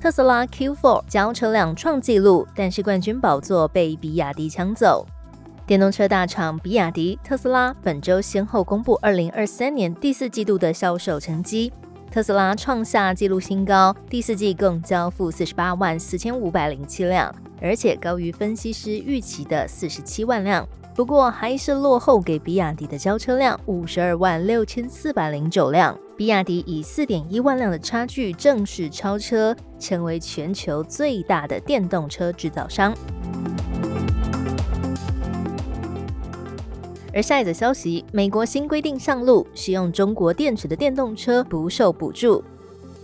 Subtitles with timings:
[0.00, 5.04] 特斯拉 Q4 交车辆创纪录，但是冠军宝座被比亚迪抢走。
[5.66, 11.72] 电动车大厂比亚迪、特斯拉本周先后公布2023年第四季度的销售成绩。
[12.12, 20.66] 特斯拉创下纪录新高，第四季共交付48万四千五百零七辆，而且高于分析师预期的47万辆。
[20.98, 32.92] 不过还是落后给比亚迪的交车辆五十二万六千四百零九辆，比亚迪以四点一万辆的差距正式超车，成为全球最大的电动车制造商。
[37.14, 42.42] 而下一则消息，美国新规定上路，使用中国电池的电动车不受补助。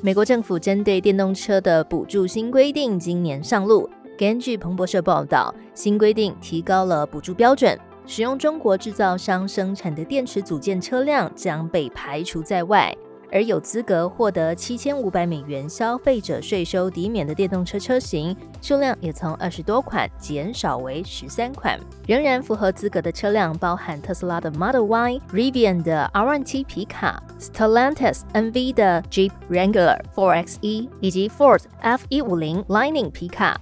[0.01, 3.89] 美国政府针对电动车的补助新规定今年上路。
[4.17, 7.77] 根据彭博社报道，新规定提高了补助标准，
[8.07, 12.97] 使用中国制造商生产的电池组件车辆将被排除在外，
[13.33, 21.77] 而有资格获得七千五百美元消费者税收抵免的电动车车型数量也从二十多款减少为十三款。
[22.07, 33.61] 仍然符合资格的车辆包含特斯拉的 Model Y、Rivian 的 R1T 皮卡、Stellantis NV 的 Jeep Wrangler 4xe 以及 Ford F150 Lightning 皮卡。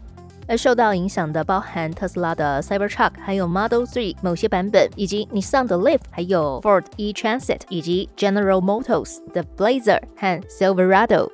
[0.52, 11.30] 而受到影响的包含特斯拉的 Cybertruck，还有 Model 3某些版本，以及 Nissan 的 Leaf，还有 Ford E-Transit，以及 General Motors 的 Blazer 和 Silverado。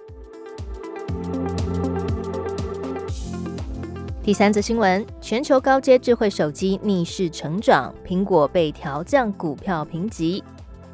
[4.23, 10.45] 第三则新闻：全球高阶智慧手机逆势成长，苹果被调降股票评级。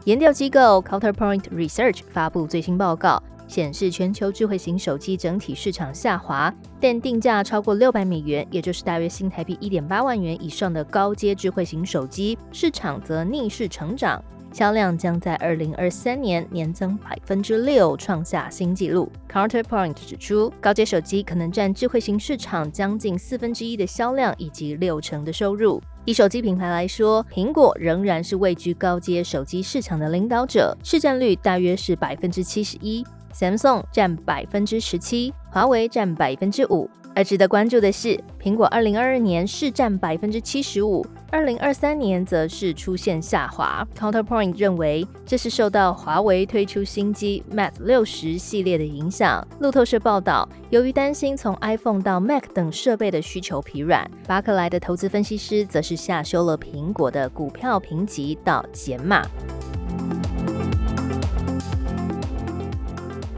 [0.04, 3.22] 研调机构 Counterpoint Research 发布最新报告。
[3.46, 14.22] 显示全球智慧型手机整体市场下滑，但定价超过六百美元，也就是大约新台币一点八万元以上的高阶智慧型手机市场则逆势成长，
[14.52, 19.10] 销量将在二零二三年年增百分之六，创下新纪录。
[19.30, 25.82] Counterpoint 指出，高阶手机可能占智慧型市场将近四分之一的销量以及六成的收入。
[26.06, 33.04] 以手机品牌来说，苹果仍然是位居高阶手机市场的领导者，市占率大约是百分之七十一。
[33.34, 36.88] Samsung 占百分之十七，华为占百分之五。
[37.16, 43.86] 而值得关注的是，苹果二零二二年市占百分之七十五，二零二三年则是出现下滑。
[43.96, 49.46] Counterpoint 认为，这是受到华为推出新机 Mate 六十系列的影响。
[49.60, 59.24] 路透社报道，由于担心从 iPhone 到 Mac 等设备的需求疲软，巴克莱的投资分析师则是下修了苹果的股票评级到减码。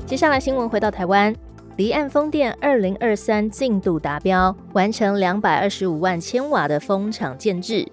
[0.07, 1.35] 接下来新闻回到台湾，
[1.77, 7.85] 离岸风电二零二三进度达标，完成两百二十五万千瓦的风场建制。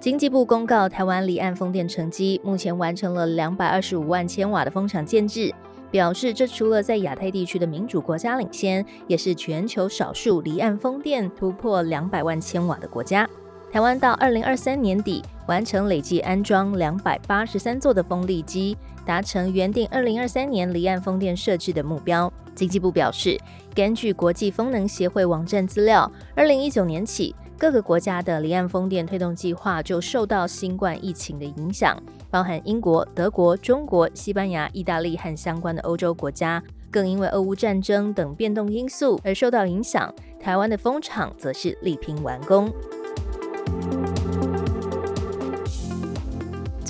[0.00, 5.54] 经济部公告台湾离岸风电成绩，目前完成了两百二十五万千瓦的风场建制，
[5.90, 13.28] 表示这除了在亚太地区的民主国家领先，也是全球少数离岸风电突破两百万千瓦的国家。
[13.72, 18.76] 台湾到二零二三年底完成累计安装两百八十三座的风力机。
[19.04, 22.32] 达成原定二零二三年离岸风电设置的目标。
[22.54, 23.36] 经济部表示，
[23.74, 32.00] 根据国际风能协会网站资料，二零一九年起，各个国家的离岸风电推动计划就受到新冠疫情的影响，
[32.30, 40.14] 包含英国、德国、中国、西班牙、意大利和相关的欧洲国家，更因为俄乌战争等变动因素而受到影响。
[40.38, 42.70] 台湾的风场则是力拼完工。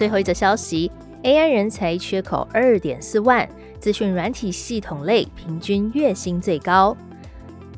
[0.02, 0.90] 最后一则消息。
[1.22, 3.48] AI 人才缺口二点四万，
[3.78, 6.96] 资讯软体系统类平均月薪最高。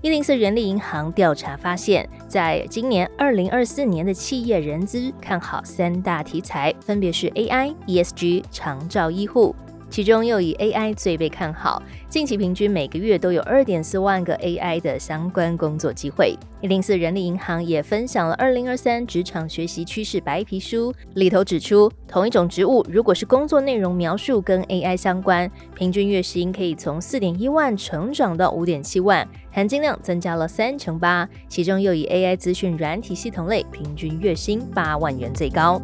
[0.01, 9.55] 一零四人力银行调查发现，在今年二零二四年的企业人资看好三大题材，分别是 AI、ESG、长照医护。
[9.94, 16.37] 其中又以 AI 最被看好，近期平均每个月都有二点四万个 AI 的相关工作机会。
[16.61, 31.29] 一零四人力银行也分享了二零二三职场学习趋势白皮书，里头指出，同一种职务如果是工作内容描述跟 AI 相关，平均月薪可以从四点一万成长到五点七万，含金量增加了三成八。
[31.49, 35.81] 其中又以 AI 资讯软体系统类平均月薪八万元最高。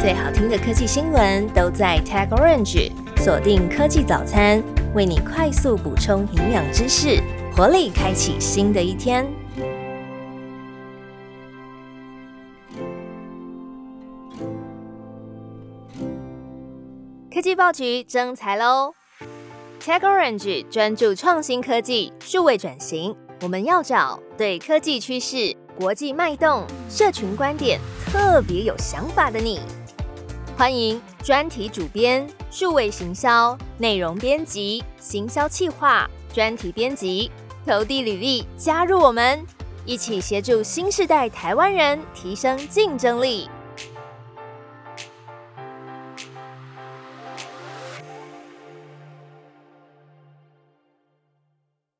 [0.00, 4.62] 最好听的科技新闻都在 Tag Orange，锁定科技早餐，
[4.94, 7.22] 为你快速补充营养知识。
[7.54, 9.26] 活力开启新的一天。
[17.30, 18.94] 科技报局征才喽
[19.82, 29.60] ！Tech Orange 专注创新科技、数位转型，我们要找对科技趋势、国际脉动、社群观点特别有想法的你。
[30.60, 37.30] 欢迎专题主编、数位行销、内容编辑、行销企划、专题编辑、
[37.66, 39.42] 投递履历加入我们，
[39.86, 43.48] 一起协助新时代台湾人提升竞争力。